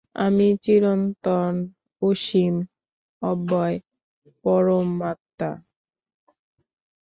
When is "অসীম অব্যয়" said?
2.01-3.75